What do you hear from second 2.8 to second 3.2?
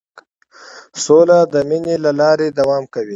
کوي.